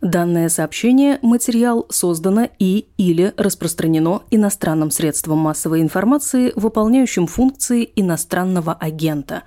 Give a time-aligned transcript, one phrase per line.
[0.00, 9.42] Данное сообщение, материал создано и или распространено иностранным средством массовой информации, выполняющим функции иностранного агента,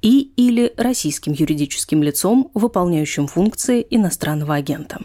[0.00, 4.98] и или российским юридическим лицом, выполняющим функции иностранного агента.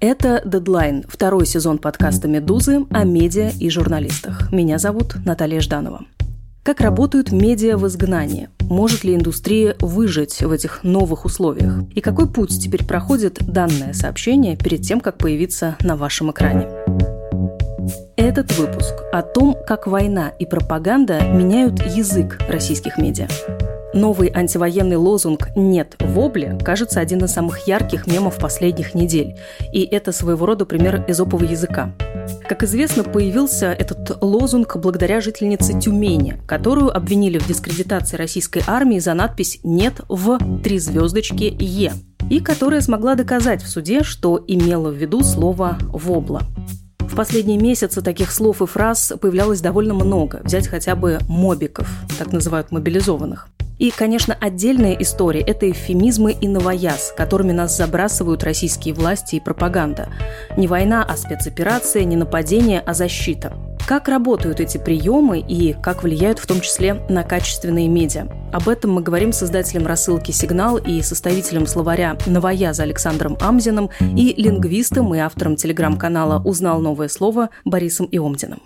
[0.00, 4.50] Это «Дедлайн», второй сезон подкаста «Медузы» о медиа и журналистах.
[4.50, 6.06] Меня зовут Наталья Жданова.
[6.68, 8.50] Как работают медиа в изгнании?
[8.60, 11.84] Может ли индустрия выжить в этих новых условиях?
[11.94, 16.68] И какой путь теперь проходит данное сообщение перед тем, как появиться на вашем экране?
[18.18, 23.28] Этот выпуск о том, как война и пропаганда меняют язык российских медиа.
[23.94, 29.36] Новый антивоенный лозунг «Нет вобле» кажется один из самых ярких мемов последних недель.
[29.72, 31.94] И это своего рода пример эзопового языка.
[32.46, 39.14] Как известно, появился этот лозунг благодаря жительнице Тюмени, которую обвинили в дискредитации российской армии за
[39.14, 41.92] надпись «Нет в три звездочки Е»,
[42.28, 46.42] и которая смогла доказать в суде, что имела в виду слово «вобла».
[47.00, 50.42] В последние месяцы таких слов и фраз появлялось довольно много.
[50.44, 53.48] Взять хотя бы мобиков, так называют мобилизованных.
[53.78, 60.08] И, конечно, отдельная история– это эвфемизмы и новояз, которыми нас забрасывают российские власти и пропаганда.
[60.56, 63.56] Не война, а спецоперация, не нападение, а защита.
[63.86, 68.26] Как работают эти приемы и как влияют в том числе на качественные медиа?
[68.52, 74.34] Об этом мы говорим с создателем рассылки «Сигнал» и составителем словаря «Новояза» Александром Амзиным и
[74.36, 78.60] лингвистом и автором телеграм-канала «Узнал новое слово» Борисом Иомдиным.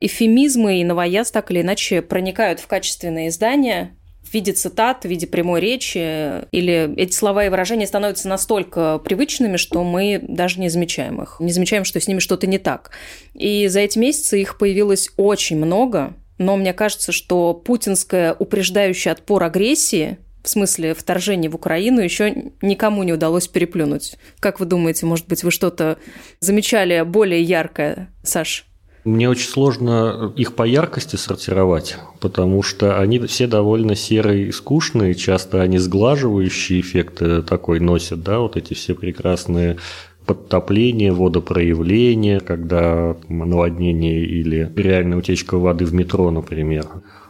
[0.00, 3.96] Эфемизмы и новояз так или иначе проникают в качественные издания,
[4.34, 9.56] в виде цитат, в виде прямой речи, или эти слова и выражения становятся настолько привычными,
[9.56, 12.90] что мы даже не замечаем их, не замечаем, что с ними что-то не так.
[13.32, 19.44] И за эти месяцы их появилось очень много, но мне кажется, что путинская упреждающая отпор
[19.44, 24.16] агрессии в смысле вторжения в Украину, еще никому не удалось переплюнуть.
[24.40, 25.96] Как вы думаете, может быть, вы что-то
[26.40, 28.66] замечали более яркое, Саш?
[29.04, 35.14] Мне очень сложно их по яркости сортировать, потому что они все довольно серые и скучные,
[35.14, 39.76] часто они сглаживающие эффекты такой носят, да, вот эти все прекрасные
[40.24, 46.86] подтопление, водопроявление, когда наводнение или реальная утечка воды в метро, например.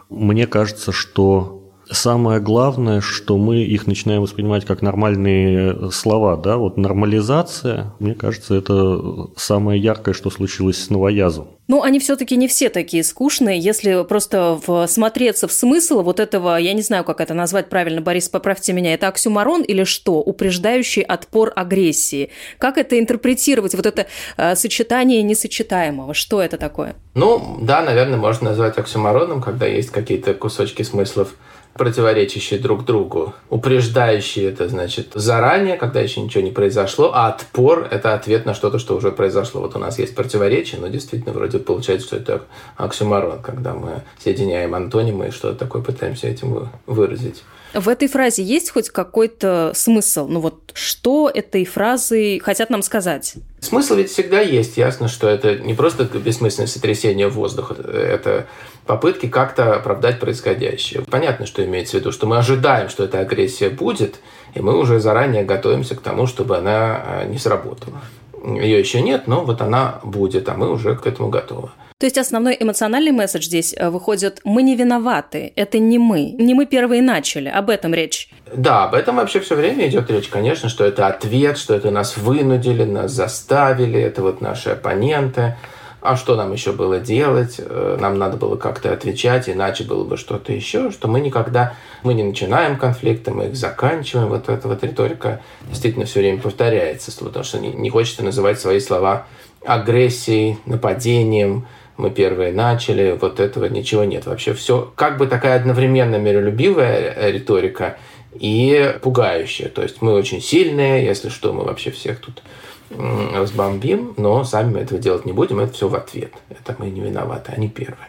[0.08, 1.53] Мне кажется, что
[1.90, 8.54] Самое главное, что мы их начинаем воспринимать как нормальные слова, да, вот нормализация, мне кажется,
[8.54, 11.48] это самое яркое, что случилось с новоязом.
[11.66, 13.58] Ну, они все-таки не все такие скучные.
[13.58, 18.28] Если просто всмотреться в смысл вот этого, я не знаю, как это назвать правильно, Борис,
[18.28, 20.20] поправьте меня, это оксюмарон или что?
[20.20, 22.30] Упреждающий отпор агрессии.
[22.58, 24.06] Как это интерпретировать, вот это
[24.36, 26.12] э, сочетание несочетаемого?
[26.12, 26.96] Что это такое?
[27.14, 31.34] Ну, да, наверное, можно назвать оксюмароном, когда есть какие-то кусочки смыслов
[31.74, 33.34] противоречащие друг другу.
[33.50, 38.78] Упреждающие это значит заранее, когда еще ничего не произошло, а отпор это ответ на что-то,
[38.78, 39.60] что уже произошло.
[39.60, 42.42] Вот у нас есть противоречие, но действительно вроде получается, что это
[42.76, 47.42] оксюмарон, когда мы соединяем антонимы и что-то такое пытаемся этим выразить.
[47.74, 50.28] В этой фразе есть хоть какой-то смысл?
[50.28, 53.34] Ну вот что этой фразой хотят нам сказать?
[53.58, 54.76] Смысл ведь всегда есть.
[54.76, 58.46] Ясно, что это не просто бессмысленное сотрясение воздуха, это
[58.86, 61.02] попытки как-то оправдать происходящее.
[61.10, 64.20] Понятно, что имеется в виду, что мы ожидаем, что эта агрессия будет,
[64.54, 68.02] и мы уже заранее готовимся к тому, чтобы она а, не сработала.
[68.44, 71.70] Ее еще нет, но вот она будет, а мы уже к этому готовы.
[72.04, 76.52] То есть основной эмоциональный месседж здесь э, выходит «мы не виноваты, это не мы, не
[76.52, 78.28] мы первые начали», об этом речь.
[78.54, 82.18] Да, об этом вообще все время идет речь, конечно, что это ответ, что это нас
[82.18, 85.56] вынудили, нас заставили, это вот наши оппоненты.
[86.02, 87.54] А что нам еще было делать?
[87.56, 91.72] Э, нам надо было как-то отвечать, иначе было бы что-то еще, что мы никогда,
[92.02, 94.28] мы не начинаем конфликты, мы их заканчиваем.
[94.28, 95.40] Вот эта вот риторика
[95.70, 99.26] действительно все время повторяется, потому что не хочется называть свои слова
[99.64, 101.66] агрессией, нападением,
[101.96, 104.26] мы первые начали, вот этого ничего нет.
[104.26, 107.96] Вообще все как бы такая одновременно миролюбивая риторика
[108.32, 109.68] и пугающая.
[109.68, 112.42] То есть мы очень сильные, если что, мы вообще всех тут
[112.90, 116.32] разбомбим, но сами мы этого делать не будем, это все в ответ.
[116.50, 118.08] Это мы не виноваты, они первые.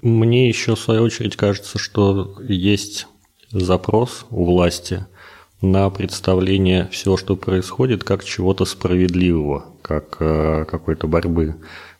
[0.00, 3.06] Мне еще, в свою очередь, кажется, что есть
[3.50, 5.06] запрос у власти
[5.60, 11.54] на представление всего, что происходит, как чего-то справедливого, как э, какой-то борьбы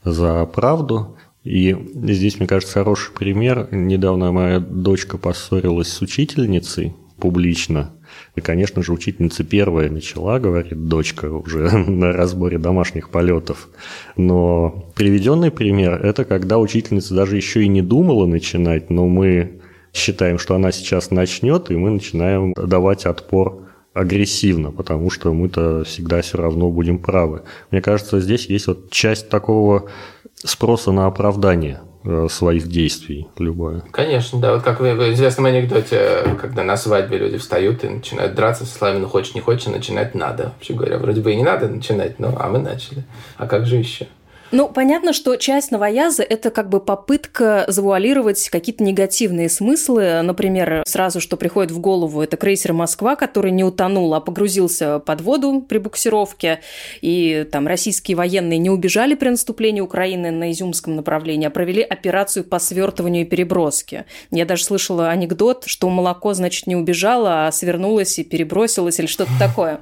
[0.05, 1.17] за правду.
[1.45, 3.69] И здесь, мне кажется, хороший пример.
[3.73, 7.93] Недавно моя дочка поссорилась с учительницей публично.
[8.37, 13.69] И, конечно же, учительница первая начала, говорит дочка, уже на разборе домашних полетов.
[14.17, 19.61] Но приведенный пример– это когда учительница даже еще и не думала начинать, но мы
[19.93, 26.23] считаем, что она сейчас начнет, и мы начинаем давать отпор агрессивно, потому что мы-то всегда
[26.23, 27.43] все равно будем правы.
[27.71, 29.91] Мне кажется, здесь есть вот часть такого
[30.35, 33.83] спроса на оправдание э, своих действий любое.
[33.91, 34.55] Конечно, да.
[34.55, 38.99] Вот как в известном анекдоте, когда на свадьбе люди встают и начинают драться со словами
[38.99, 40.53] «ну хочешь, не хочешь», начинать надо.
[40.55, 43.05] Вообще говоря, вроде бы и не надо начинать, но а мы начали.
[43.37, 44.07] А как же еще?
[44.53, 50.21] Ну, понятно, что часть новояза– это как бы попытка завуалировать какие-то негативные смыслы.
[50.21, 55.23] Например, сразу, что приходит в голову, это крейсер «Москва», который не утонул, а погрузился под
[55.23, 56.61] воду при буксировке.
[57.01, 62.45] И там российские военные не убежали при наступлении Украины на Изюмском направлении, а провели операцию
[62.45, 64.05] по свертыванию и переброске.
[64.31, 69.33] Я даже слышала анекдот, что молоко, значит, не убежало, а свернулось и перебросилось или что-то
[69.39, 69.81] такое.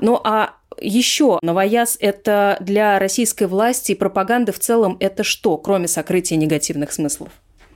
[0.00, 5.88] Ну, а еще новояз– это для российской власти и пропаганды в целом это что, кроме
[5.88, 7.30] сокрытия негативных смыслов?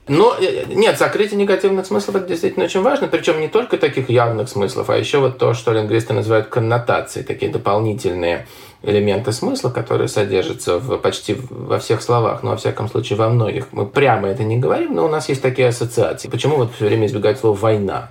[0.07, 4.49] Ну, э, нет, сокрытие негативных смыслов это действительно очень важно, причем не только таких явных
[4.49, 8.45] смыслов, а еще вот то, что лингвисты называют коннотацией, такие дополнительные
[8.81, 13.67] элементы смысла, которые содержатся в, почти во всех словах, но во всяком случае во многих.
[13.71, 16.27] Мы прямо это не говорим, но у нас есть такие ассоциации.
[16.27, 18.09] Почему вот все время избегать слова «война»?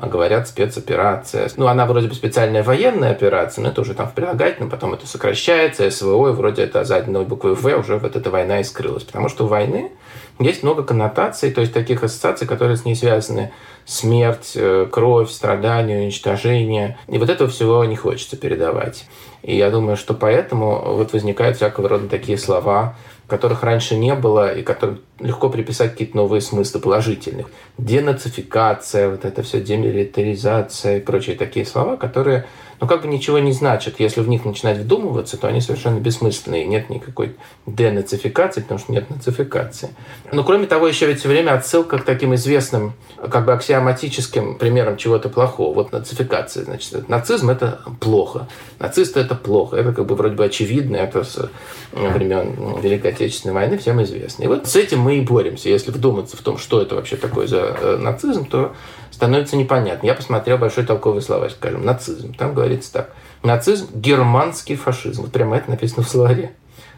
[0.00, 1.50] А говорят спецоперация.
[1.56, 5.06] Ну, она вроде бы специальная военная операция, но это уже там в прилагательном, потом это
[5.06, 9.04] сокращается, СВО, и вроде это за одной В уже вот эта война и скрылась.
[9.04, 9.90] Потому что у войны
[10.38, 13.52] есть много коннотаций, то есть таких ассоциаций, которые с ней связаны.
[13.84, 16.98] Смерть, э, кровь, страдания, уничтожение.
[17.08, 19.06] И вот этого всего не хочется передавать.
[19.42, 22.96] И я думаю, что поэтому вот возникают всякого рода такие слова,
[23.30, 27.46] которых раньше не было и которым легко приписать какие-то новые смыслы положительных.
[27.78, 32.46] Денацификация, вот это все, демилитаризация и прочие такие слова, которые
[32.80, 34.00] но как бы ничего не значит.
[34.00, 36.64] Если в них начинать вдумываться, то они совершенно бессмысленные.
[36.64, 37.36] Нет никакой
[37.66, 39.90] денацификации, потому что нет нацификации.
[40.32, 42.94] Но кроме того, еще ведь все время отсылка к таким известным,
[43.30, 45.74] как бы аксиоматическим примерам чего-то плохого.
[45.74, 46.64] Вот нацификация.
[46.64, 48.48] Значит, нацизм– это плохо.
[48.78, 49.76] Нацисты– это плохо.
[49.76, 50.96] Это как бы вроде бы очевидно.
[50.96, 51.50] Это с
[51.92, 54.44] времен Великой Отечественной войны всем известно.
[54.44, 55.68] И вот с этим мы и боремся.
[55.68, 58.72] Если вдуматься в том, что это вообще такое за э, нацизм, то
[59.10, 60.06] становится непонятно.
[60.06, 62.32] Я посмотрел большой толковый словарь, скажем, нацизм.
[62.34, 63.10] Там говорится так.
[63.42, 65.22] Нацизм– германский фашизм.
[65.22, 66.52] Вот прямо это написано в словаре.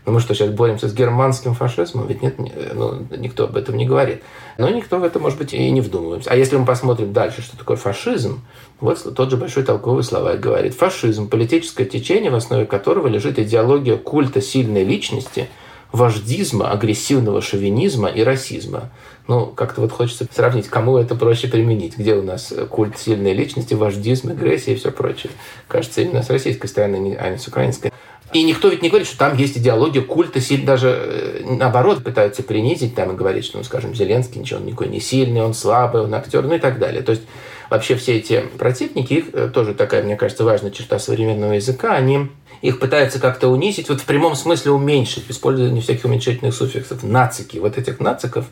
[0.05, 2.09] Ну мы что, сейчас боремся с германским фашизмом?
[2.09, 2.35] Ведь нет,
[2.75, 4.23] ну, никто об этом не говорит.
[4.59, 6.31] Но никто в это, может быть, и не вдумывается.
[6.31, 8.43] А если мы посмотрим дальше, что такое фашизм,
[8.81, 10.75] вот тот же большой толковый словарь говорит.
[10.75, 15.49] Фашизм– политическое течение, в основе которого лежит идеология культа сильной личности,
[15.93, 18.91] вождизма, агрессивного шовинизма и расизма.
[19.29, 21.97] Ну, как-то вот хочется сравнить, кому это проще применить.
[21.97, 25.31] Где у нас культ сильной личности, вождизм, агрессия и все прочее.
[25.69, 27.93] Кажется, именно с российской стороны, а не с украинской.
[28.33, 32.43] И никто ведь не говорит, что там есть идеология культа сильно, даже э, наоборот пытаются
[32.43, 36.03] принизить там и говорить, что, ну, скажем, Зеленский ничего, он никакой не сильный, он слабый,
[36.03, 37.03] он актер, ну и так далее.
[37.03, 37.25] То есть
[37.69, 42.31] вообще все эти противники, их э, тоже такая, мне кажется, важная черта современного языка, они
[42.63, 47.03] их пытаются как-то унизить, вот в прямом смысле уменьшить, использование всяких уменьшительных суффиксов.
[47.03, 47.59] Нацики.
[47.59, 48.47] Вот этих нациков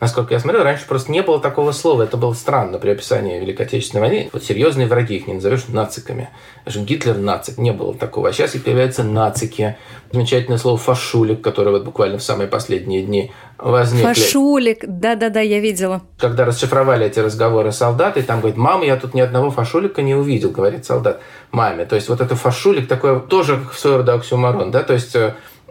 [0.00, 2.02] насколько я смотрел, раньше просто не было такого слова.
[2.02, 4.30] Это было странно при описании Великой Отечественной войны.
[4.32, 6.30] Вот серьезные враги, их не назовешь нациками.
[6.64, 8.28] Даже Гитлер нацик, не было такого.
[8.28, 9.76] А сейчас и появляются нацики.
[10.12, 14.06] Замечательное слово фашулик, которое вот буквально в самые последние дни возникли.
[14.06, 16.02] Фашулик, да-да-да, я видела.
[16.18, 20.50] Когда расшифровали эти разговоры солдаты, там говорит, мама, я тут ни одного фашулика не увидел,
[20.50, 21.84] говорит солдат маме.
[21.86, 25.16] То есть вот это фашулик такое тоже в свой рода оксюмарон, да, то есть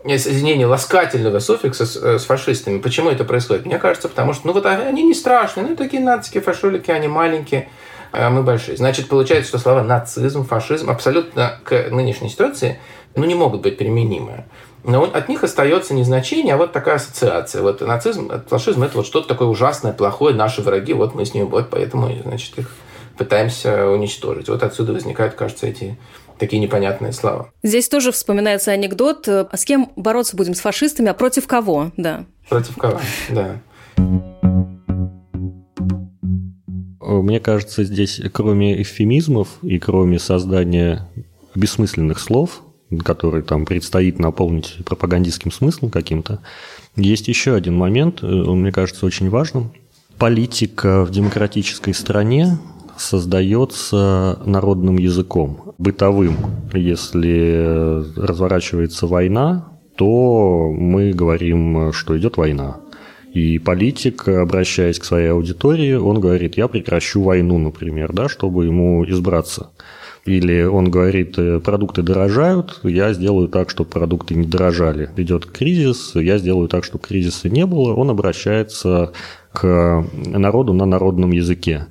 [0.07, 2.79] э, изменение ласкательного суффикса с, э, с фашистами.
[2.79, 3.65] Почему это происходит?
[3.65, 7.69] Мне кажется, потому что, ну вот они не страшные, ну такие нацики, фашолики, они маленькие,
[8.12, 8.77] а мы большие.
[8.77, 12.79] Значит, получается, что слова нацизм, фашизм абсолютно к нынешней ситуации
[13.15, 14.45] ну, не могут быть применимы.
[14.83, 17.63] Но от них остается не значение, а вот такая ассоциация.
[17.63, 21.45] Вот нацизм, фашизм– это вот что-то такое ужасное, плохое, наши враги, вот мы с ними,
[21.45, 22.69] вот поэтому, значит, их
[23.17, 24.50] пытаемся уничтожить.
[24.50, 25.98] Вот отсюда возникают, кажется, эти
[26.38, 27.51] такие непонятные слова.
[27.63, 29.27] Здесь тоже вспоминается анекдот.
[29.27, 30.53] А с кем бороться будем?
[30.53, 31.10] С фашистами?
[31.10, 31.91] А против кого?
[31.98, 32.25] Да.
[32.50, 33.62] Против кого, да.
[37.01, 41.07] Мне кажется, здесь кроме эвфемизмов и кроме создания
[41.53, 42.62] бессмысленных слов,
[43.03, 46.41] которые там предстоит наполнить пропагандистским смыслом каким-то,
[46.95, 49.74] есть еще один момент, э, он, мне кажется, очень важным.
[50.17, 52.57] Политика в демократической стране
[52.98, 56.36] создается народным языком, бытовым.
[56.74, 62.78] Если разворачивается война, то мы говорим, что идет война.
[63.34, 69.04] И политик, обращаясь к своей аудитории, он говорит, я прекращу войну, например, да, чтобы ему
[69.06, 69.72] избраться.
[70.25, 75.10] Или он говорит, продукты дорожают, я сделаю так, чтобы продукты не дорожали.
[75.18, 77.94] Идет кризис, я сделаю так, чтобы кризиса не было.
[77.94, 79.12] Он обращается
[79.52, 81.88] к народу на народном языке.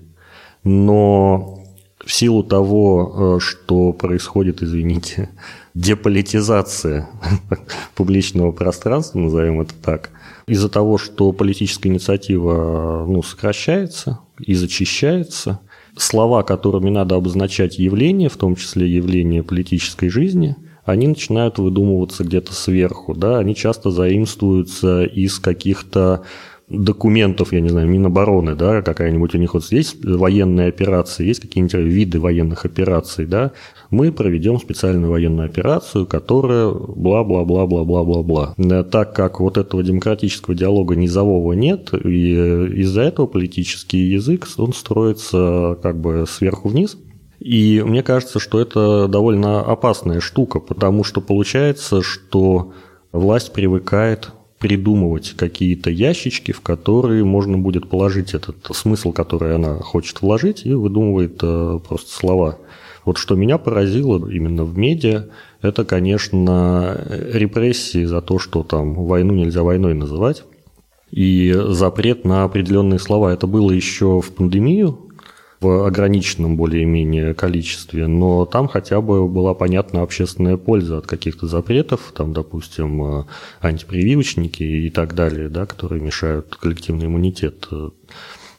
[0.64, 1.60] Но
[2.04, 5.30] в силу того, э, что происходит, извините,
[5.74, 7.08] деполитизация
[7.94, 10.10] публичного пространства, назовем это так,
[10.46, 15.60] из-за того, что политическая инициатива ну, сокращается и зачищается,
[15.96, 22.52] слова, которыми надо обозначать явления, в том числе явления политической жизни, они начинают выдумываться где-то
[22.52, 26.24] сверху, да, они часто заимствуются из каких-то
[26.68, 31.74] документов, я не знаю, Минобороны, да, какая-нибудь у них вот есть военные операции, есть какие-нибудь
[31.74, 33.52] виды военных операций, да,
[33.90, 38.54] мы проведем специальную военную операцию, которая бла-бла-бла-бла-бла-бла-бла.
[38.90, 45.78] Так как вот этого демократического диалога низового нет, и из-за этого политический язык, он строится
[45.82, 46.96] как бы сверху вниз,
[47.40, 52.72] и мне кажется, что это довольно опасная штука, потому что получается, что
[53.12, 60.22] власть привыкает придумывать какие-то ящички, в которые можно будет положить этот смысл, который она хочет
[60.22, 62.58] вложить, и выдумывает э, просто слова.
[63.04, 65.26] Вот что меня поразило именно в медиа,
[65.60, 70.44] это, конечно, репрессии за то, что там войну нельзя войной называть,
[71.10, 73.32] и запрет на определенные слова.
[73.32, 74.98] Это было еще в пандемию,
[75.64, 82.12] в ограниченном более-менее количестве, но там хотя бы была понятна общественная польза от каких-то запретов,
[82.14, 83.24] там, допустим, э,
[83.60, 87.88] антипрививочники и так далее, да, которые мешают коллективный иммунитет э,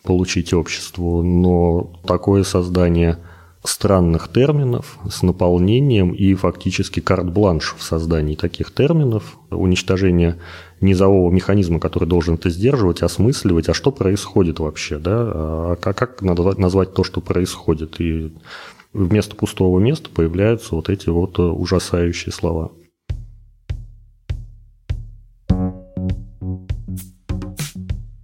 [0.02, 1.22] получить обществу.
[1.22, 3.20] Но такое создание
[3.64, 10.38] странных терминов с наполнением и фактически карт-бланш в создании таких терминов, уничтожение
[10.82, 16.60] низового механизма, который должен это сдерживать, осмысливать, а что происходит вообще, да, а как, надо
[16.60, 18.00] назвать то, что происходит.
[18.00, 18.34] И
[18.94, 22.72] вместо пустого места появляются вот эти вот ужасающие слова.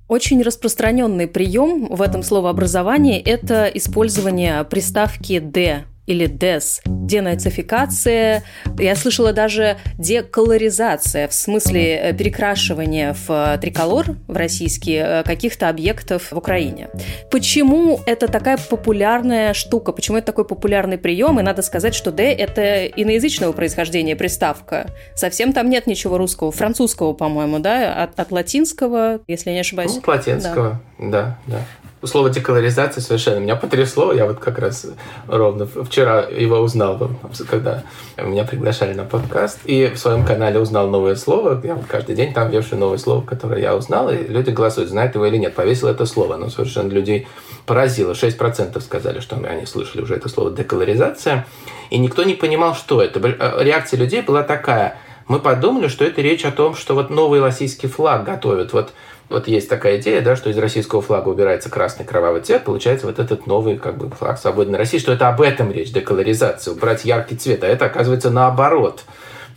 [0.08, 8.44] Очень распространенный прием в этом словообразовании– это использование приставки «д» или des, денацификация.
[8.78, 15.70] Я слышала даже деколоризация, в смысле э, перекрашивания в э, триколор, в российский, э, каких-то
[15.70, 16.90] объектов в Украине.
[17.30, 19.92] Почему это такая популярная штука?
[19.92, 21.40] Почему это такой популярный прием?
[21.40, 24.88] И надо сказать, что D– это иноязычного происхождения приставка.
[25.16, 28.04] Совсем там нет ничего русского, французского, по-моему, да?
[28.04, 29.96] От, от латинского, если я не ошибаюсь.
[29.96, 31.58] Ну, латинского, да, да.
[31.58, 31.66] да
[32.04, 34.12] слово деколоризация совершенно меня потрясло.
[34.14, 34.88] Я вот как раз
[35.28, 37.12] ровно вчера его узнал,
[37.50, 37.84] когда
[38.18, 39.60] меня приглашали на подкаст.
[39.66, 41.60] И в своем канале узнал новое слово.
[41.64, 44.10] Я каждый день там вешаю новое слово, которое я узнал.
[44.12, 45.54] И люди голосуют, знают его или нет.
[45.54, 46.38] Повесил это слово.
[46.38, 47.28] Но совершенно людей
[47.66, 48.14] поразило.
[48.14, 51.46] 6% сказали, что они слышали уже это слово деколоризация.
[51.90, 53.20] И никто не понимал, что это.
[53.20, 54.98] Э, реакция людей была такая.
[55.28, 58.74] Мы подумали, что это речь о том, что вот новый российский флаг готовят.
[58.74, 58.92] Вот
[59.32, 63.20] вот есть такая идея, да, что из российского флага убирается красный кровавый цвет, получается вот
[63.20, 67.36] этот новый как бы флаг свободной России, что это об этом речь, деколоризация, убрать яркий
[67.36, 69.04] цвет, а это оказывается наоборот.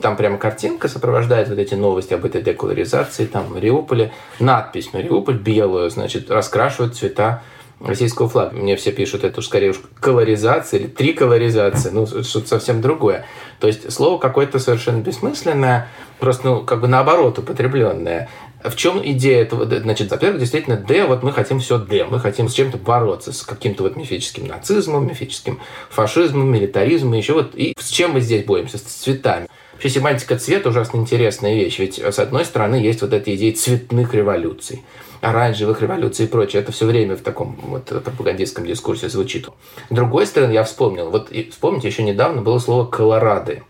[0.01, 5.91] Там прямо картинка сопровождает вот эти новости об этой деколоризации, там Мариуполе надпись Мариуполь белую,
[5.91, 7.43] значит, раскрашивают цвета
[7.81, 8.57] российского флага.
[8.57, 13.27] Мне все пишут, это уж скорее уж колоризация или триколоризация, ну, что-то совсем другое.
[13.61, 15.89] То есть слово какое-то совершенно бессмысленное,
[16.19, 18.29] просто, ну, как бы наоборот употребленное.
[18.65, 19.67] В чем идея этого?
[19.67, 23.43] Значит, во-первых, действительно, Д, вот мы хотим все Д, мы хотим с чем-то бороться, с
[23.43, 27.55] каким-то вот мифическим нацизмом, мифическим фашизмом, милитаризмом, еще вот.
[27.55, 28.79] И с чем мы здесь боремся?
[28.79, 29.49] С цветами.
[29.75, 34.15] Вообще семантика цвета ужасно интересная вещь, ведь с одной стороны есть вот эта идея цветных
[34.15, 34.83] революций,
[35.21, 36.63] оранжевых революций и прочее.
[36.63, 39.49] Это все время в таком вот пропагандистском дискурсе звучит.
[39.91, 43.63] С другой стороны, я вспомнил, вот вспомните, еще недавно было слово «колорады».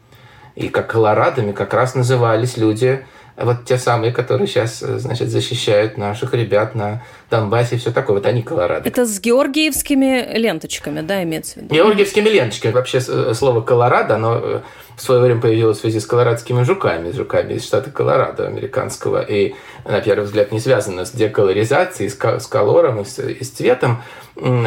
[0.54, 3.04] И как колорадами как раз назывались люди,
[3.36, 8.16] вот те самые, которые сейчас, э, значит, защищают наших ребят на Донбассе и все такое.
[8.16, 8.88] Вот они колорады.
[8.88, 11.74] Это с георгиевскими ленточками, да, имеется в виду?
[11.74, 12.72] Георгиевскими ленточками.
[12.72, 14.60] Вообще э, слово «колорадо», оно э,
[14.96, 19.22] в свое время появилось в связи с колорадскими жуками, с жуками из штата Колорадо американского.
[19.22, 19.54] И,
[19.84, 24.02] на первый взгляд, не связано с деколоризацией, с колором и с, и с цветом.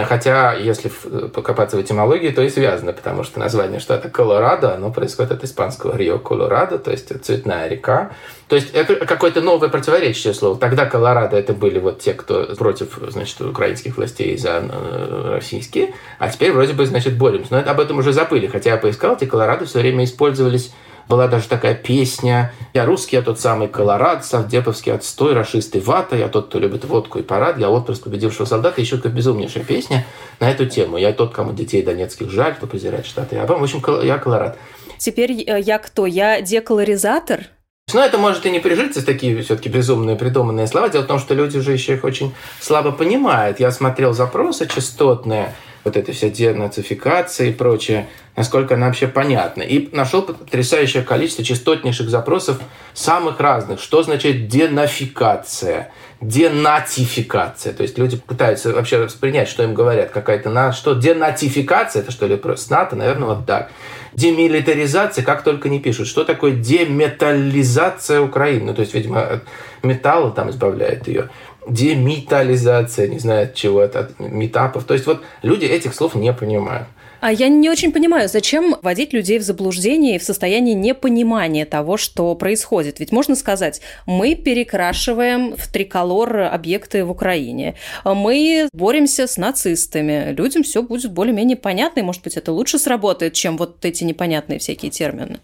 [0.06, 0.90] Хотя, если
[1.34, 5.98] покопаться в этимологии, то и связано, потому что название штата Колорадо, оно происходит от испанского
[5.98, 8.12] Рио Колорадо, то есть цветная река.
[8.48, 10.58] То есть это какое-то новое противоречие слова.
[10.58, 16.30] Тогда Колорадо это были вот те, кто против, значит, украинских властей за э, российские, а
[16.30, 17.48] теперь вроде бы, значит, боремся.
[17.52, 20.72] Но об этом уже забыли, хотя я поискал, эти Колорадо все время использовались
[21.08, 26.28] Была даже такая песня «Я русский, я тот самый Колорад, совдеповский отстой, расистый вата, я
[26.28, 28.82] тот, кто любит водку и парад, я отпрыск победившего солдата».
[28.82, 30.06] Еще такая безумнейшая песня
[30.42, 30.98] на эту тему.
[30.98, 33.38] «Я тот, кому детей донецких жаль, кто презирает штаты».
[33.38, 34.58] А, в общем, я Колорад.
[34.98, 36.06] Теперь э, я кто?
[36.06, 37.46] Я деколоризатор?
[37.94, 40.90] Но это может и не прижиться, такие все-таки безумные придуманные слова.
[40.90, 43.62] Дело в том, что люди уже еще их очень слабо понимают.
[43.62, 49.62] Я смотрел запросы частотные, вот эта вся денацификация и прочее, насколько она вообще понятна.
[49.62, 52.60] И нашел потрясающее количество частотнейших запросов
[52.94, 53.80] самых разных.
[53.80, 55.94] Что значит денафикация?
[56.22, 57.74] Денатификация.
[57.74, 60.12] То есть люди пытаются вообще воспринять, что им говорят.
[60.12, 60.72] Какая-то на...
[60.72, 62.02] Что денатификация?
[62.02, 62.96] Это что ли просто НАТО?
[62.96, 63.72] Наверное, вот так.
[64.14, 66.08] Демилитаризация, как только не пишут.
[66.08, 68.74] Что такое деметаллизация Украины?
[68.74, 69.44] То есть, видимо, от
[69.84, 71.30] металла там избавляет ее
[71.70, 74.86] деметаллизация, не знаю от чего от метапов.
[74.86, 76.88] То есть вот люди этих слов не понимают.
[77.20, 81.98] А я не очень понимаю, зачем вводить людей в заблуждение и в состояние непонимания того,
[81.98, 83.00] что происходит.
[83.00, 90.32] Ведь можно сказать, мы перекрашиваем в триколор объекты в Украине, мы боремся с нацистами.
[90.32, 94.60] Людям все будет более-менее понятно, и, может быть, это лучше сработает, чем вот эти непонятные
[94.60, 95.40] всякие термины.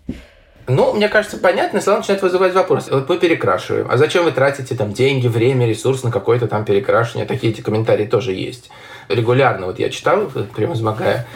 [0.68, 2.88] Ну, мне кажется, понятно, сразу начинает вызывать вопрос.
[2.89, 3.88] Вот мы перекрашиваем.
[3.89, 7.27] А зачем вы тратите там деньги, время, ресурс на какое-то там перекрашивание?
[7.27, 8.70] Такие эти комментарии тоже есть.
[9.10, 11.27] Регулярно вот я читал, превозмогая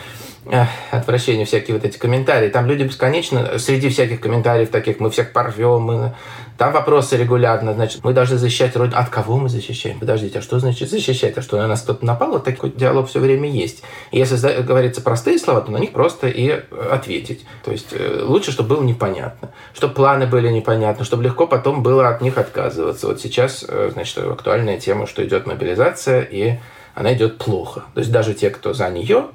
[0.91, 2.49] отвращение всякие вот эти комментарии.
[2.49, 6.15] Там люди бесконечно, среди всяких комментариев таких, мы всех порвем, мы...
[6.57, 8.97] там вопросы регулярно, значит, мы должны защищать родину.
[8.99, 9.99] От кого мы защищаем?
[9.99, 11.37] Подождите, а что значит защищать?
[11.37, 12.31] А что, на нас кто-то напал?
[12.31, 13.83] Вот такой диалог все время есть.
[14.11, 17.45] И если говорится простые слова, то на них просто и ответить.
[17.63, 22.09] То есть э, лучше, чтобы было непонятно, чтобы планы были непонятны, чтобы легко потом было
[22.09, 23.07] от них отказываться.
[23.07, 26.59] Вот сейчас, э, значит, актуальная тема, что идет мобилизация, и
[26.95, 27.83] она идет плохо.
[27.93, 29.25] То есть даже те, кто за нее,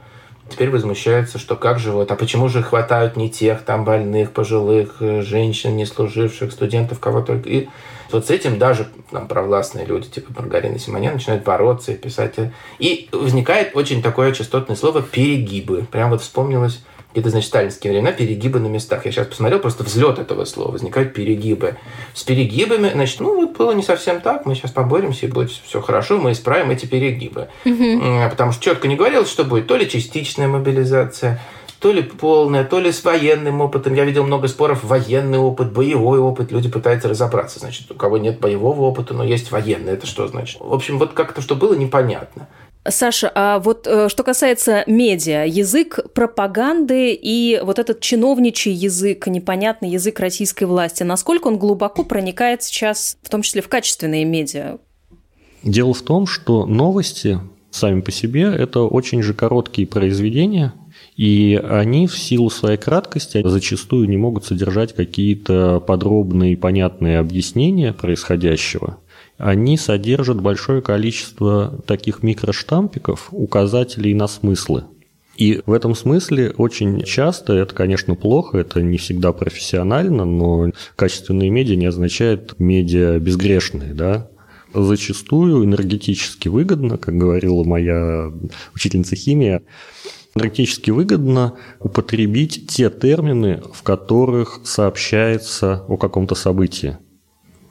[0.48, 4.96] теперь возмущаются, что как же вот, а почему же хватают не тех там больных, пожилых,
[5.00, 7.48] э, женщин, не служивших, студентов, кого только.
[7.48, 7.68] И
[8.10, 12.34] вот с этим даже там, провластные люди, типа Маргарина Симонян, начинают бороться и писать.
[12.78, 15.86] И возникает очень такое частотное слово «перегибы».
[15.90, 16.82] Прям вот вспомнилось
[17.14, 19.04] это значит сталинские времена, перегибы на местах.
[19.04, 21.76] Я сейчас посмотрел, просто взлет этого слова, возникают перегибы.
[22.14, 25.80] С перегибами, значит, ну вот было не совсем так, мы сейчас поборемся, и будет все
[25.80, 27.48] хорошо, мы исправим эти перегибы.
[27.64, 28.30] Угу.
[28.30, 31.40] Потому что четко не говорилось, что будет то ли частичная мобилизация,
[31.82, 33.94] то ли полная, то ли с военным опытом.
[33.94, 36.52] Я видел много споров, военный опыт, боевой опыт.
[36.52, 37.58] Люди пытаются разобраться.
[37.58, 39.92] Значит, у кого нет боевого опыта, но есть военный.
[39.92, 40.60] Это что значит?
[40.60, 42.46] В общем, вот как-то, что было непонятно.
[42.88, 49.90] Саша, а вот э, что касается медиа, язык пропаганды и вот этот чиновничий язык, непонятный
[49.90, 54.78] язык российской власти, насколько он глубоко проникает сейчас, в том числе в качественные медиа?
[55.62, 57.38] Дело в том, что новости
[57.70, 60.74] сами по себе– это очень же короткие произведения,
[61.16, 67.92] и они в силу своей краткости зачастую не могут содержать какие-то подробные и понятные объяснения
[67.92, 68.98] происходящего
[69.38, 74.84] они содержат большое количество таких микроштампиков, указателей на смыслы.
[75.36, 81.50] И в этом смысле очень часто, это, конечно, плохо, это не всегда профессионально, но качественные
[81.50, 84.28] медиа не означает медиа безгрешные, да,
[84.74, 88.30] зачастую энергетически выгодно, как говорила моя
[88.74, 89.62] учительница химии,
[90.34, 96.98] энергетически выгодно употребить те термины, в которых сообщается о каком-то событии.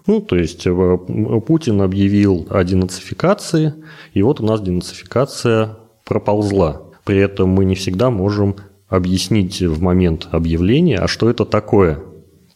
[0.08, 0.98] Ну, то есть э,
[1.46, 3.74] Путин объявил о денацификации,
[4.14, 6.82] и вот у нас денацификация проползла.
[7.04, 8.56] При этом мы не всегда можем
[8.88, 12.00] объяснить в момент объявления, а что это такое.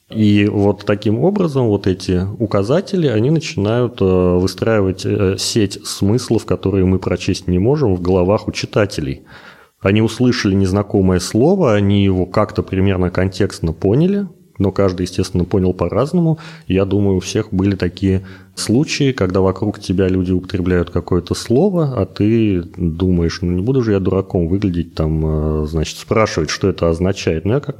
[0.09, 6.85] И вот таким образом вот эти указатели, они начинают э, выстраивать э, сеть смыслов, которые
[6.85, 9.23] мы прочесть не можем в головах у читателей.
[9.81, 14.27] Они услышали незнакомое слово, они его как-то примерно контекстно поняли,
[14.57, 16.39] но каждый, естественно, понял по-разному.
[16.67, 22.05] Я думаю, у всех были такие случаи, когда вокруг тебя люди употребляют какое-то слово, а
[22.05, 26.89] ты думаешь, ну не буду же я дураком выглядеть там, э, значит, спрашивать, что это
[26.89, 27.45] означает.
[27.45, 27.77] Ну я как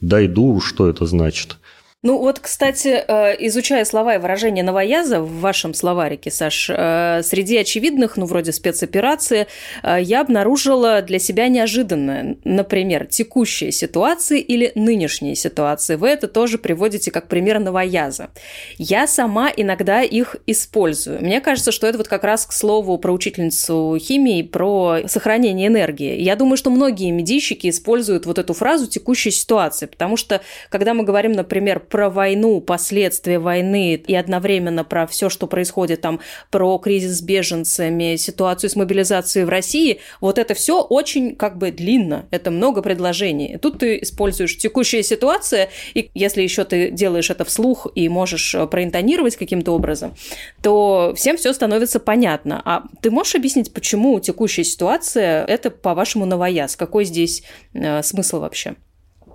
[0.00, 1.56] дойду, что это значит.
[2.04, 7.56] Ну вот, кстати, э, изучая слова и выражения новояза в вашем словарике, Саш, э, среди
[7.56, 9.46] очевидных, ну вроде спецоперации,
[9.82, 12.36] э, я обнаружила для себя неожиданное.
[12.44, 15.96] Например, текущие ситуации или нынешние ситуации.
[15.96, 18.28] Вы это тоже приводите как пример новояза.
[18.76, 21.22] Я сама иногда их использую.
[21.22, 26.20] Мне кажется, что это вот как раз к слову про учительницу химии, про сохранение энергии.
[26.20, 31.04] Я думаю, что многие медийщики используют вот эту фразу текущей ситуации, потому что когда мы
[31.04, 36.18] говорим, например, про войну, последствия войны и одновременно про все, что происходит там,
[36.50, 41.70] про кризис с беженцами, ситуацию с мобилизацией в России, вот это все очень как бы
[41.70, 43.58] длинно, это много предложений.
[43.62, 48.66] Тут ты используешь текущая ситуация, и если еще ты делаешь это вслух и можешь э,
[48.66, 50.16] проинтонировать каким-то образом,
[50.64, 52.60] то всем все становится понятно.
[52.64, 56.74] А ты можешь объяснить, почему текущая ситуация– это, по-вашему, новояз?
[56.74, 58.74] Какой здесь э, смысл вообще?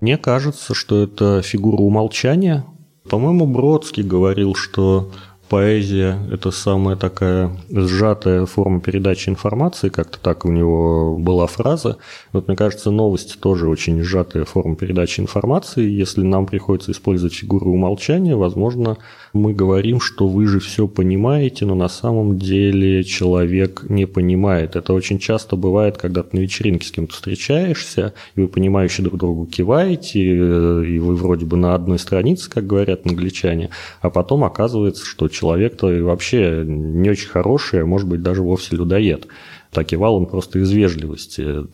[0.02, 2.66] Мне кажется, что это фигура умолчания.
[3.10, 5.12] По-моему, Бродский говорил, что
[5.50, 11.98] поэзия– это самая такая сжатая форма передачи информации, как-то так у него была фраза.
[12.32, 15.90] Вот мне кажется, новости тоже очень сжатая форма передачи информации.
[15.90, 18.98] Если нам приходится использовать фигуру умолчания, возможно,
[19.34, 24.76] мы говорим, что вы же все понимаете, но на самом деле человек не понимает.
[24.76, 29.20] Это очень часто бывает, когда ты на вечеринке с кем-то встречаешься, и вы понимающие друг
[29.20, 33.70] другу киваете, и вы вроде бы на одной странице, как говорят англичане,
[34.02, 39.28] а потом оказывается, что человек-то вообще не очень хороший, а может быть даже вовсе людоед.
[39.72, 41.68] Так кивал он просто из вежливости.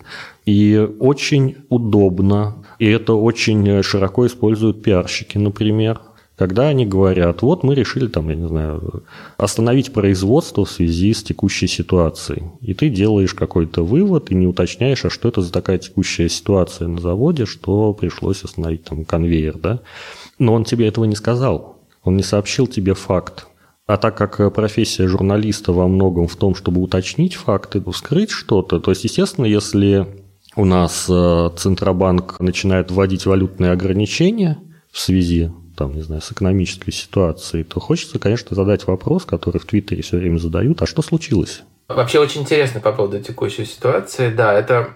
[0.46, 6.02] И очень удобно, и это очень широко используют пиарщики, например,
[6.38, 9.04] когда они говорят, вот мы решили там, я не знаю,
[9.38, 12.44] остановить производство в связи с текущей ситуацией.
[12.62, 16.90] И ты делаешь какой-то вывод и не уточняешь, а что это за такая текущая ситуация
[16.90, 19.80] на заводе, что пришлось остановить там конвейер, да?
[20.38, 21.78] Но он тебе этого не сказал.
[22.04, 23.48] Он не сообщил тебе факт.
[23.88, 28.92] А так как профессия журналиста во многом в том, чтобы уточнить факты, вскрыть что-то, то
[28.92, 30.08] есть, естественно, если
[30.58, 34.58] у нас э, Центробанк начинает вводить валютные ограничения
[34.92, 39.66] в связи там, не знаю, с экономической ситуацией, то хочется, конечно, задать вопрос, который в
[39.66, 41.64] Твиттере все время задают, а что случилось?
[41.88, 44.32] Вообще очень интересно по поводу текущей ситуации.
[44.32, 44.90] Да, это...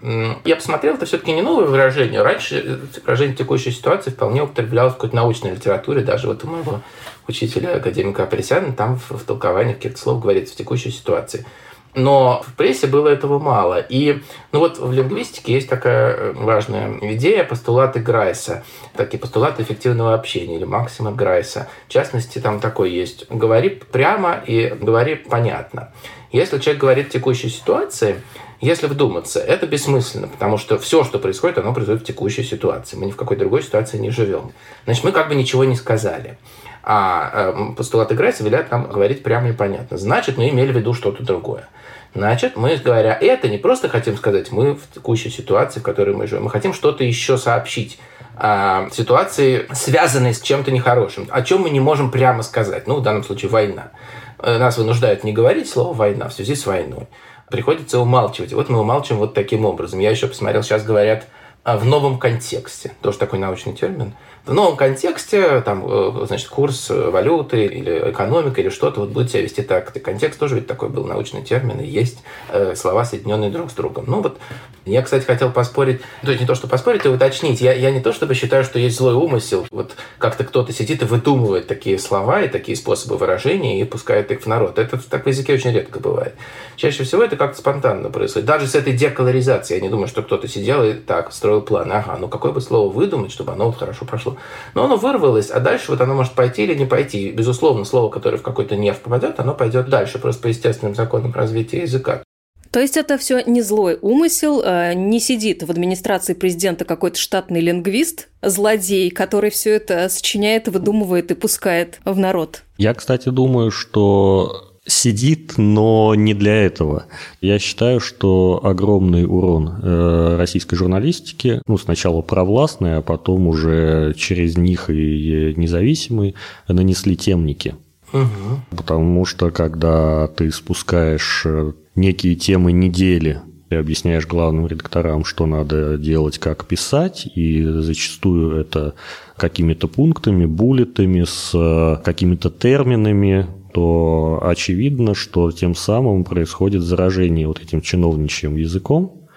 [0.44, 2.24] Я посмотрел, это все-таки не новое выражение.
[2.24, 6.02] Раньше выражение текущей ситуации вполне употреблялось в какой-то научной литературе.
[6.02, 6.82] Даже вот у моего
[7.28, 11.46] учителя, академика Апресяна, там в, в толковании каких-то слов говорится в текущей ситуации.
[11.95, 13.80] Но в прессе было этого мало.
[13.80, 14.21] И
[14.52, 18.63] ну вот в лингвистике есть такая э, важная идея постулаты Грайса,
[18.95, 21.67] такие постулаты эффективного общения или максима Грайса.
[21.88, 23.25] В частности, там такой есть.
[23.30, 25.91] Говори прямо и говори понятно.
[26.32, 28.21] Если человек говорит в текущей ситуации,
[28.62, 32.97] если вдуматься, это бессмысленно, потому что все, что происходит, оно происходит в текущей ситуации.
[32.97, 34.52] Мы ни в какой другой ситуации не живем.
[34.84, 36.38] Значит, мы как бы ничего не сказали.
[36.84, 39.98] А э, постулаты Грайса велят нам говорить прямо и понятно.
[39.98, 41.68] Значит, мы имели в виду что-то другое.
[42.15, 46.26] Значит, мы, говоря это, не просто хотим сказать, мы в текущей ситуации, в которой мы
[46.26, 48.00] живем, мы хотим что-то еще сообщить
[48.36, 52.88] о ситуации, связанной с чем-то нехорошим, о чем мы не можем прямо сказать.
[52.88, 53.92] Ну, в данном случае война.
[54.39, 57.08] Э, нас вынуждают не говорить слово «война» в связи с войной.
[57.52, 58.54] Приходится умалчивать.
[58.54, 60.00] И вот мы умалчиваем вот таким образом.
[60.00, 61.28] Я еще посмотрел, сейчас говорят
[61.65, 62.94] в новом контексте.
[63.02, 64.13] Тоже такой научный термин–
[64.45, 69.41] в новом контексте, там, э, значит, курс валюты или экономика или что-то вот будет себя
[69.41, 69.95] вести так.
[69.95, 73.73] И контекст тоже ведь такой был научный термин, и есть э, слова, соединенные друг с
[73.73, 74.06] другом.
[74.08, 74.38] Ну вот,
[74.86, 77.62] я, кстати, хотел поспорить, то есть не то, что поспорить, а уточнить.
[77.62, 79.68] Я, я не то, чтобы считаю, что есть злой умысел.
[79.72, 84.42] Вот как-то кто-то сидит и выдумывает такие слова и такие способы выражения и пускает их
[84.42, 84.80] в народ.
[84.80, 86.36] Это так в языке очень редко бывает.
[86.76, 88.48] Чаще всего это как-то спонтанно происходит.
[88.48, 89.80] Даже с этой деколоризацией.
[89.80, 91.92] Я не думаю, что кто-то сидел и так строил план.
[91.92, 94.38] Ага, ну какое бы слово выдумать, чтобы оно вот хорошо прошло.
[94.74, 97.32] Но оно вырвалось, а дальше вот оно может пойти или не пойти.
[97.32, 101.82] Безусловно, слово, которое в какой-то нерв попадет, оно пойдет дальше, просто по естественным законам развития
[101.82, 102.24] языка.
[102.71, 107.62] То есть это все не злой умысел, э, не сидит в администрации президента какой-то штатный
[107.62, 112.63] лингвист, злодей, который все это сочиняет, выдумывает и пускает в народ.
[112.77, 117.05] Я, кстати, думаю, что сидит, но не для этого.
[117.41, 124.58] Я считаю, что огромный урон э, российской журналистики, ну, сначала провластные, а потом уже через
[124.58, 126.36] них и независимые,
[126.67, 127.75] нанесли темники.
[128.13, 128.78] Угу.
[128.78, 135.98] Потому что когда ты спускаешь э, некие темы недели и объясняешь главным редакторам, что надо
[135.98, 138.95] делать, как писать, и зачастую это
[139.38, 147.62] какими-то пунктами, буллетами, с э, какими-то терминами, то очевидно, что тем самым происходит заражение вот
[147.62, 149.28] этим чиновничьим языком.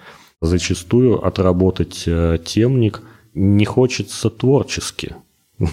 [0.40, 3.02] Зачастую отработать э, темник
[3.34, 5.14] не хочется творчески.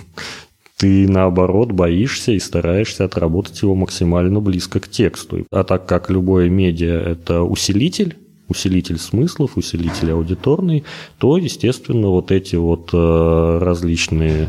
[0.80, 5.46] Ты, наоборот, боишься и стараешься отработать его максимально близко к тексту.
[5.52, 8.16] А так как любое медиа– это усилитель,
[8.48, 10.86] усилитель смыслов, усилитель аудиторный,
[11.18, 14.48] то, естественно, вот эти вот э, различные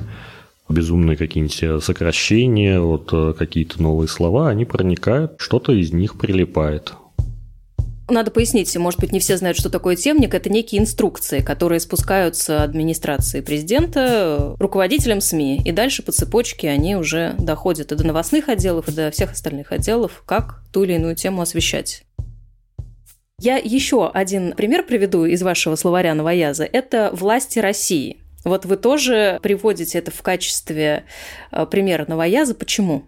[0.68, 6.94] безумные какие-нибудь сокращения, вот э, какие-то новые слова, они проникают, что-то из них прилипает.
[8.10, 10.34] Надо пояснить, может быть, не все знают, что такое темник.
[10.34, 15.62] Это некие инструкции, которые спускаются администрации президента руководителям СМИ.
[15.64, 19.72] И дальше по цепочке они уже доходят и до новостных отделов, и до всех остальных
[19.72, 22.02] отделов, как ту или иную тему освещать.
[23.40, 26.64] Я еще один пример приведу из вашего словаря новояза.
[26.64, 28.18] Это «Власти России».
[28.44, 31.04] Вот вы тоже приводите это в качестве
[31.52, 32.54] э, примера новояза.
[32.54, 33.04] Почему?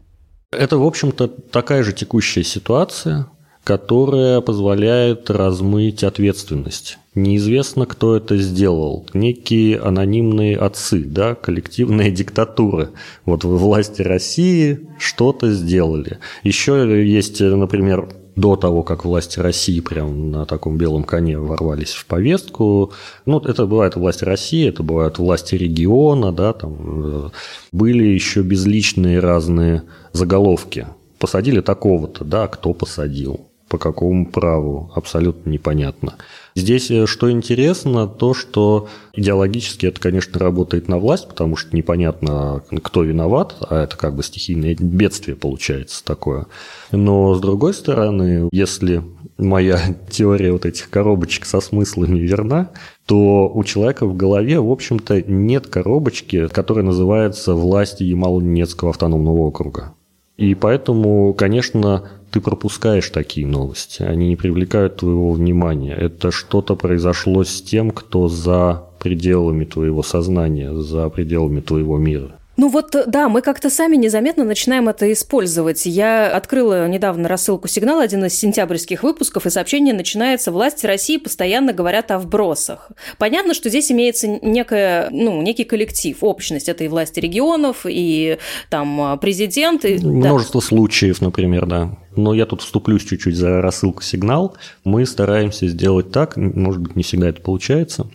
[0.51, 3.27] Это, в общем-то, такая же текущая ситуация,
[3.65, 6.99] которая позволяет размыть ответственность.
[7.15, 9.07] Неизвестно, кто это сделал.
[9.13, 12.91] Некие анонимные отцы, да, коллективная диктатура.
[13.25, 16.19] Вот власти России что-то сделали.
[16.43, 22.07] Еще есть, например, до того, как власти России прям на таком белом коне ворвались в
[22.07, 22.93] повестку.
[23.27, 27.31] Ну, это бывает власти России, это бывают власти региона, да, там э,
[27.73, 30.87] были еще безличные разные заголовки.
[31.19, 36.17] Посадили такого-то, да, кто посадил, по какому праву, абсолютно непонятно.
[36.55, 42.63] Здесь э, что интересно, то, что идеологически это, конечно, работает на власть, потому что непонятно,
[42.83, 46.49] кто виноват, а это как бы стихийное бедствие получается такое.
[46.91, 49.03] Но, с другой стороны, если
[49.39, 49.81] моя
[50.11, 52.73] теория вот этих коробочек со смыслами верна,
[53.07, 59.95] то у человека в голове, в общем-то, нет коробочки, которая называется «Власть Ямало-Ненецкого автономного округа».
[60.37, 65.95] И поэтому, конечно, ты пропускаешь такие новости, они не привлекают твоего внимания.
[65.95, 72.39] Это что-то произошло с тем, кто за пределами твоего сознания, за пределами твоего мира.
[72.57, 75.87] Ну вот, да, мы как-то сами незаметно начинаем это использовать.
[75.87, 81.73] Я открыла недавно рассылку «Сигнал», один из сентябрьских выпусков, и сообщение начинается «Власти России постоянно
[81.73, 82.91] говорят о вбросах».
[83.19, 86.69] Понятно, что здесь имеется некая, ну, некий коллектив, общность.
[86.69, 88.39] Это и власти регионов, и
[88.69, 89.87] там президент.
[89.87, 90.67] И, Множество да.
[90.67, 91.97] случаев, например, да.
[92.17, 94.57] Но я тут вступлюсь чуть-чуть за рассылку «Сигнал».
[94.85, 98.09] Мы стараемся сделать так, может быть, не всегда это получается,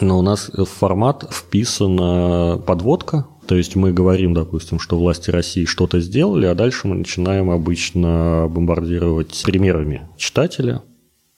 [0.00, 5.64] но у нас в формат вписана подводка, то есть мы говорим, допустим, что власти России
[5.64, 10.82] что-то сделали, а дальше мы начинаем обычно бомбардировать примерами читателя,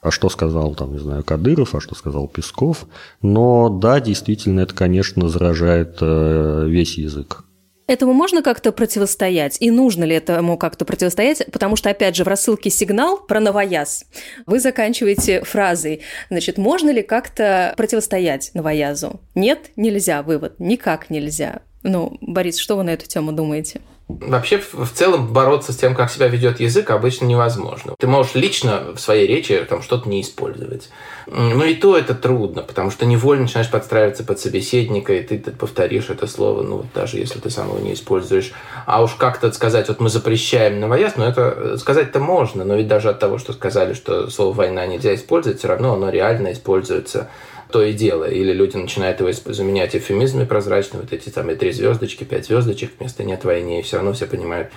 [0.00, 2.86] а что сказал, там, не знаю, Кадыров, а что сказал Песков.
[3.22, 7.44] Но да, действительно, это, конечно, заражает э, весь язык.
[7.88, 9.58] Этому можно как-то противостоять?
[9.60, 11.46] И нужно ли этому как-то противостоять?
[11.52, 14.04] Потому что, опять же, в рассылке «Сигнал» про новояз
[14.46, 19.20] вы заканчиваете фразой, значит, можно ли как-то противостоять новоязу?
[19.36, 21.62] Нет, нельзя, вывод, никак нельзя.
[21.86, 23.80] Ну, Борис, что вы на эту тему думаете?
[24.08, 27.94] Вообще, в целом, бороться с тем, как себя ведет язык, обычно невозможно.
[27.98, 30.90] Ты можешь лично в своей речи там что-то не использовать.
[31.26, 35.52] Но и то это трудно, потому что невольно начинаешь подстраиваться под собеседника, и ты, ты
[35.52, 38.52] повторишь это слово, ну, даже если ты сам его не используешь.
[38.84, 43.10] А уж как-то сказать, вот мы запрещаем новояз, ну, это сказать-то можно, но ведь даже
[43.10, 47.28] от того, что сказали, что слово «война» нельзя использовать, все равно оно реально используется
[47.76, 48.24] то и дело.
[48.24, 52.92] Или люди начинают его заменять эфемизмами прозрачными, вот эти там и три звездочки, пять звездочек,
[52.98, 54.70] вместо нет войны, и все равно все понимают,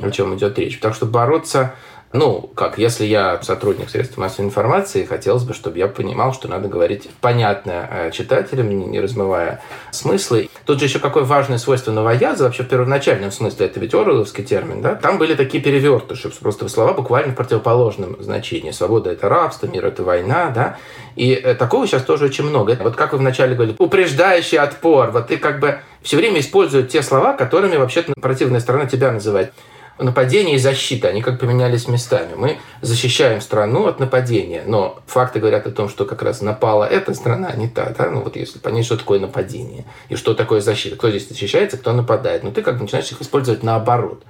[0.00, 0.78] о чем идет речь.
[0.78, 1.74] Так что бороться
[2.16, 6.68] ну, как, если я сотрудник средств массовой информации, хотелось бы, чтобы я понимал, что надо
[6.68, 10.48] говорить понятно э, читателям, не размывая смыслы.
[10.64, 14.82] Тут же еще какое важное свойство новояза, вообще в первоначальном смысле, это ведь Оруэлловский термин,
[14.82, 14.94] да?
[14.94, 18.70] Там были такие перевертыши, просто слова буквально в противоположном значении.
[18.70, 20.78] Свобода– это рабство, мир– это война, да?
[21.16, 22.78] И э, такого сейчас тоже очень много.
[22.80, 25.10] Вот как вы вначале говорили, упреждающий отпор.
[25.10, 29.52] Вот ты как бы все время используешь те слова, которыми вообще-то противная сторона тебя называет
[29.98, 32.34] нападение и защита, они как поменялись местами.
[32.36, 37.14] Мы защищаем страну от нападения, но факты говорят о том, что как раз напала эта
[37.14, 37.94] страна, а не та.
[37.96, 38.10] Да?
[38.10, 41.92] Ну вот если понять, что такое нападение и что такое защита, кто здесь защищается, кто
[41.92, 44.22] нападает, но ты как бы начинаешь их использовать наоборот.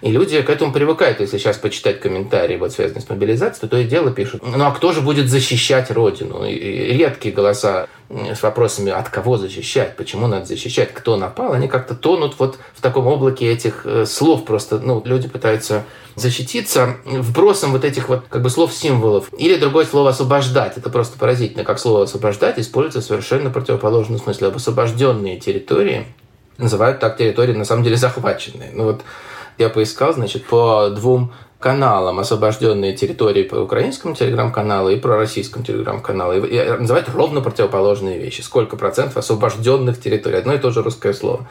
[0.00, 1.20] И люди к этому привыкают.
[1.20, 4.42] Если сейчас почитать комментарии, вот связанные с мобилизацией, то то и дело пишут.
[4.44, 6.44] Ну а кто же будет защищать Родину?
[6.44, 7.86] И редкие голоса
[8.34, 12.80] с вопросами, от кого защищать, почему надо защищать, кто напал, они как-то тонут вот в
[12.80, 14.78] таком облаке этих э, слов просто.
[14.78, 19.28] Ну, люди пытаются защититься вбросом вот этих вот как бы слов-символов.
[19.38, 20.76] Или другое слово «освобождать».
[20.76, 24.48] Это просто поразительно, как слово «освобождать» используется в совершенно противоположном смысле.
[24.48, 26.06] Об освобожденные территории
[26.58, 28.70] называют так территории, на самом деле, захваченные.
[28.72, 29.02] Ну вот
[29.58, 36.44] я поискал, значит, по двум каналам освобожденные территории по украинскому телеграм-каналу и про российскому телеграм-каналу.
[36.44, 38.42] И называют ровно противоположные вещи.
[38.42, 40.36] Сколько процентов освобожденных территорий?
[40.36, 41.48] Одно и то же русское слово.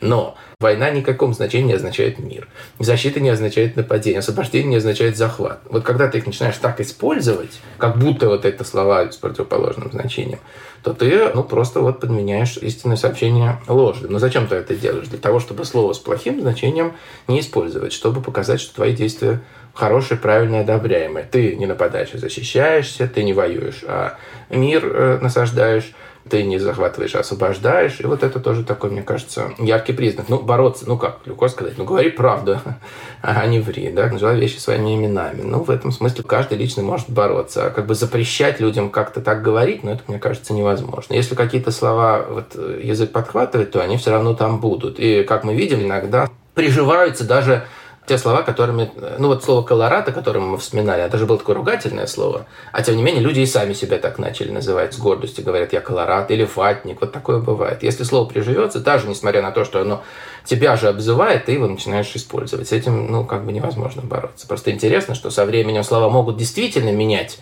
[0.00, 2.46] Но Война никаком значении не означает мир.
[2.78, 4.18] Защита не означает нападение.
[4.18, 5.60] Освобождение не означает захват.
[5.70, 10.38] Вот когда ты их начинаешь так использовать, как будто вот это слова с противоположным значением,
[10.82, 14.12] то ты ну, просто вот подменяешь истинное сообщение ложным.
[14.12, 15.08] Но зачем ты это делаешь?
[15.08, 16.92] Для того, чтобы слово с плохим значением
[17.26, 19.40] не использовать, чтобы показать, что твои действия
[19.72, 21.24] хорошие, правильные, одобряемые.
[21.24, 24.18] Ты не нападаешь и защищаешься, ты не воюешь, а
[24.50, 25.92] мир э, насаждаешь
[26.28, 28.00] ты не захватываешь, а освобождаешь.
[28.00, 30.28] И вот это тоже такой, мне кажется, яркий признак.
[30.28, 32.60] Ну, бороться, ну как, легко сказать, ну говори правду,
[33.22, 35.42] а не ври, да, называй вещи своими именами.
[35.42, 37.66] Ну, в этом смысле каждый лично может бороться.
[37.66, 41.14] А как бы запрещать людям как-то так говорить, ну, это, мне кажется, невозможно.
[41.14, 44.98] Если какие-то слова вот, язык подхватывает, то они все равно там будут.
[44.98, 47.64] И, как мы видим, иногда приживаются даже
[48.10, 48.90] те слова, которыми...
[49.18, 52.46] Ну, вот слово «колорадо», которое мы вспоминали, это же было такое ругательное слово.
[52.72, 55.44] А тем не менее, люди и сами себя так начали называть с гордостью.
[55.44, 57.00] Говорят, я колорад или фатник.
[57.00, 57.84] Вот такое бывает.
[57.84, 60.02] Если слово приживется, даже несмотря на то, что оно
[60.44, 62.66] тебя же обзывает, ты его начинаешь использовать.
[62.66, 64.48] С этим, ну, как бы невозможно бороться.
[64.48, 67.38] Просто интересно, что со временем слова могут действительно менять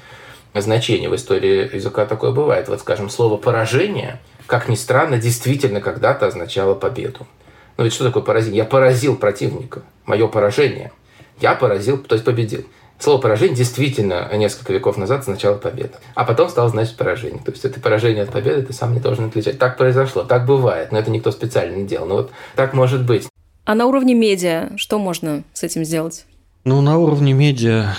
[0.54, 1.08] значение.
[1.08, 2.68] В истории языка такое бывает.
[2.68, 7.26] Вот, скажем, слово «поражение», как ни странно, действительно когда-то означало победу.
[7.78, 8.58] Ну ведь что такое поразение?
[8.58, 9.82] Я поразил противника.
[10.04, 10.90] Мое поражение.
[11.40, 12.64] Я поразил, то есть победил.
[12.98, 16.00] Слово поражение действительно несколько веков назад означало победа.
[16.16, 17.40] А потом стало значить поражение.
[17.44, 19.60] То есть это поражение от победы ты сам не должен отличать.
[19.60, 22.06] Так произошло, так бывает, но это никто специально не делал.
[22.06, 23.28] Но вот так может быть.
[23.64, 26.26] А на уровне медиа что можно с этим сделать?
[26.64, 27.94] Ну, на уровне медиа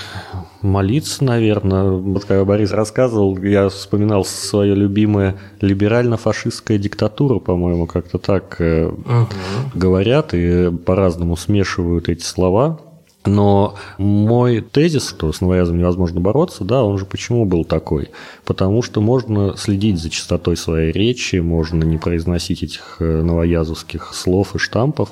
[0.62, 1.90] молиться, наверное.
[1.90, 9.28] Вот когда Борис рассказывал, я вспоминал свое любимое либерально-фашистская диктатура, по-моему, как-то так угу.
[9.74, 12.80] говорят и по-разному смешивают эти слова.
[13.26, 18.08] Но мой тезис, что с новоязом невозможно бороться, да, он же почему был такой?
[18.46, 24.54] Потому что можно следить за частотой своей речи, можно не произносить этих э, новоязовских слов
[24.54, 25.10] и штампов,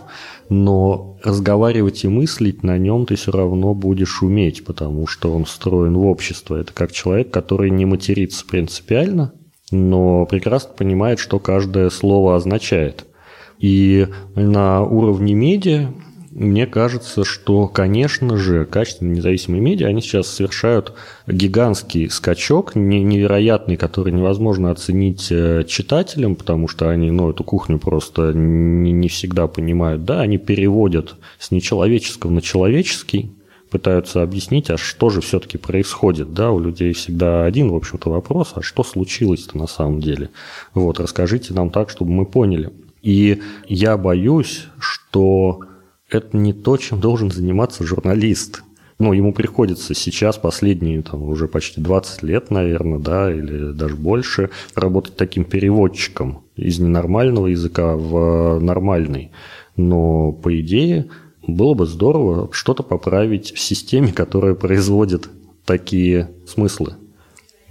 [0.48, 5.92] но разговаривать и мыслить на нем ты все равно будешь уметь, потому что он встроен
[5.92, 6.56] в общество.
[6.56, 9.32] Это как человек, который не матерится принципиально,
[9.70, 13.04] но прекрасно понимает, что каждое слово означает.
[13.58, 15.90] И на уровне медиа
[16.38, 20.92] мне кажется, что, конечно же, качественные независимые медиа, они сейчас совершают
[21.26, 28.32] гигантский скачок, невероятный, который невозможно оценить э, читателям, потому что они ну, эту кухню просто
[28.32, 30.04] не, не всегда понимают.
[30.04, 33.32] Да, они переводят с нечеловеческого на человеческий,
[33.68, 36.34] пытаются объяснить, а что же все-таки происходит.
[36.34, 40.30] Да, у людей всегда один, в общем-то, вопрос, а что случилось-то на самом деле?
[40.72, 42.70] Вот, расскажите нам так, чтобы мы поняли.
[43.02, 45.62] И я боюсь, что
[46.08, 48.62] это не то, чем должен заниматься журналист.
[48.98, 54.50] Ну, ему приходится сейчас, последние там, уже почти 20 лет, наверное, да, или даже больше,
[54.74, 59.30] работать таким переводчиком из ненормального языка в нормальный.
[59.76, 61.10] Но, по идее,
[61.46, 65.28] было бы здорово что-то поправить в системе, которая производит
[65.64, 66.94] такие смыслы.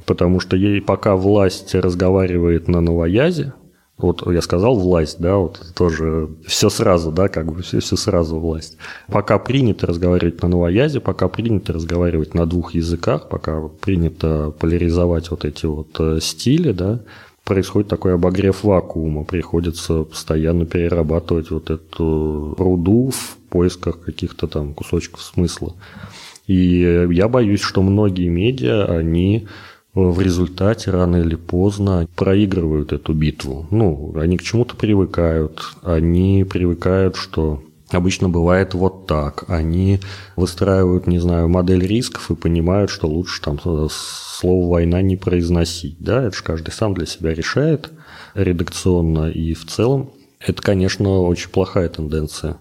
[0.06, 3.54] Потому что ей пока власть разговаривает на новоязе,
[3.98, 8.40] вот я сказал власть, да, вот тоже все сразу, да, как бы все, все сразу
[8.40, 8.78] власть.
[9.08, 15.46] Пока принято разговаривать на новоязе, пока принято разговаривать на двух языках, пока принято поляризовать вот
[15.46, 17.02] эти вот э, стили, да,
[17.44, 25.24] происходит такой обогрев вакуума, приходится постоянно перерабатывать вот эту руду в поисках каких-то там кусочков
[25.24, 25.74] смысла.
[26.46, 29.48] И я боюсь, что многие медиа, они
[29.98, 33.66] в результате рано или поздно проигрывают эту битву.
[33.72, 39.46] Ну, они к чему-то привыкают, они привыкают, что обычно бывает вот так.
[39.48, 40.00] Они
[40.36, 45.98] выстраивают, не знаю, модель рисков и понимают, что лучше там слово «война» не произносить.
[46.00, 47.92] Да, это же каждый сам для себя решает
[48.36, 50.12] редакционно и в целом.
[50.40, 52.60] Это, конечно, очень плохая тенденция.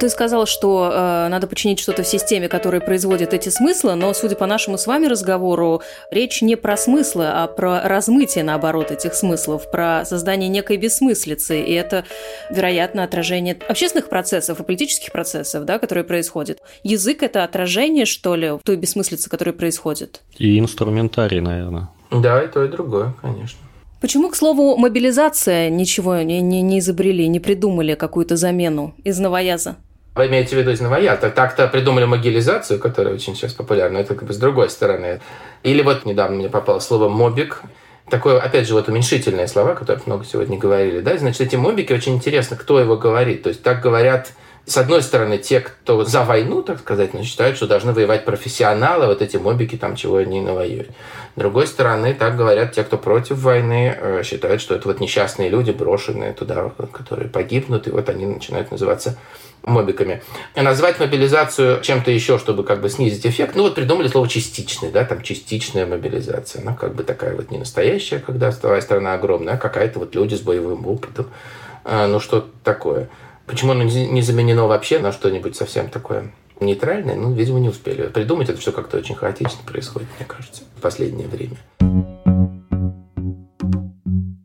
[0.00, 4.34] Ты сказал, что э, надо починить что-то в системе, которая производит эти смыслы, но, судя
[4.34, 9.70] по нашему с вами разговору, речь не про смыслы, а про размытие, наоборот, этих смыслов,
[9.70, 11.60] про создание некой бессмыслицы.
[11.60, 12.06] И это,
[12.48, 16.60] вероятно, отражение общественных процессов и политических процессов, да, которые происходят.
[16.82, 20.22] Язык– это отражение, что ли, той бессмыслицы, которая происходит?
[20.38, 21.90] И инструментарий, наверное.
[22.10, 23.58] Да, и то, и другое, конечно.
[24.00, 29.76] Почему, к слову, мобилизация ничего не, не, не изобрели, не придумали какую-то замену из новояза?
[30.20, 31.30] Вы имеете в виду из новояза?
[31.30, 35.22] Так-то придумали могилизацию, которая очень сейчас популярна, это как бы с другой стороны.
[35.62, 37.62] Или вот недавно мне попало слово «мобик»,
[38.10, 42.16] такое, опять же, вот уменьшительные слова, которые много сегодня говорили, да, значит, эти мобики очень
[42.16, 43.44] интересно, кто его говорит.
[43.44, 44.32] То есть так говорят
[44.70, 49.06] С одной стороны, те, кто за войну, так сказать, ну, считают, что должны воевать профессионалы,
[49.06, 50.90] вот эти мобики там чего они навоюют.
[51.34, 55.48] С другой стороны, так говорят те, кто против войны, э, считают, что это вот несчастные
[55.48, 59.18] люди, брошенные туда, которые погибнут, и вот они начинают называться
[59.64, 60.22] мобиками.
[60.54, 64.92] И назвать мобилизацию чем-то еще, чтобы как бы снизить эффект, ну вот придумали слово частичный,
[64.92, 66.62] да, там частичная мобилизация.
[66.62, 70.36] Она как бы такая вот не настоящая, когда твоя страна огромная, а какая-то вот люди
[70.36, 71.26] с боевым опытом.
[71.84, 73.08] А, ну что такое.
[73.50, 77.16] Почему оно не заменено вообще на что-нибудь совсем такое нейтральное?
[77.16, 78.48] Ну, видимо, не успели придумать.
[78.48, 81.56] Это все как-то очень хаотично происходит, мне кажется, в последнее время.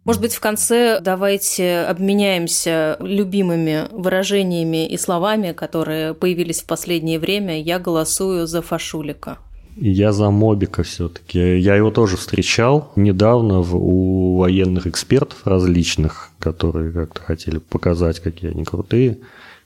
[0.03, 7.61] Может быть, в конце давайте обменяемся любимыми выражениями и словами, которые появились в последнее время.
[7.61, 9.37] Я голосую за Фашулика.
[9.77, 11.59] Я за Мобика все-таки.
[11.59, 18.51] Я его тоже встречал недавно в, у военных экспертов различных, которые как-то хотели показать, какие
[18.51, 19.17] они крутые.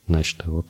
[0.08, 0.66] Значит, вот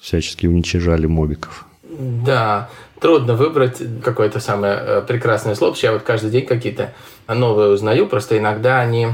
[0.00, 1.66] всячески уничижали мобиков.
[1.88, 2.68] Да,
[3.00, 5.76] трудно выбрать какое-то самое э, прекрасное слово.
[5.80, 6.92] Я вот каждый день какие-то
[7.28, 9.06] новые узнаю, просто иногда они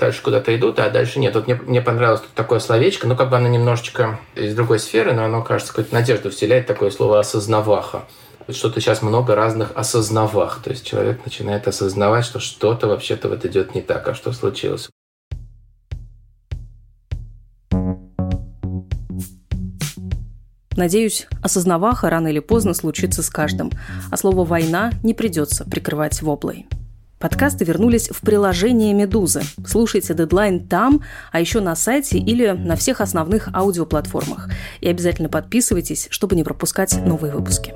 [0.00, 1.36] дальше куда-то идут, а дальше нет.
[1.36, 5.12] Вот мне, мне понравилось тут такое словечко, ну, как бы оно немножечко из другой сферы,
[5.12, 8.02] но оно, кажется, какую-то надежду вселяет, такое слово «осознаваха».
[8.50, 10.60] Что-то сейчас много разных осознавах.
[10.64, 14.88] То есть человек начинает осознавать, что что-то вообще-то вот идет не так, а что случилось.
[20.78, 23.72] Надеюсь, осознаваха рано или поздно случится с каждым,
[24.12, 26.66] а слово «война» не придется прикрывать воблой.
[27.18, 29.42] Подкасты вернулись в приложение «Медузы».
[29.66, 31.00] Слушайте дедлайн там,
[31.32, 34.50] а еще на сайте или на всех основных аудиоплатформах.
[34.80, 37.74] И обязательно подписывайтесь, чтобы не пропускать новые выпуски.